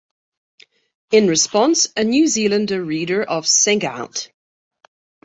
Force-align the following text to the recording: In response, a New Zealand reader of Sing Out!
In 1.11 1.27
response, 1.27 1.85
a 1.95 2.03
New 2.03 2.25
Zealand 2.25 2.71
reader 2.71 3.21
of 3.21 3.45
Sing 3.47 3.85
Out! 3.85 4.31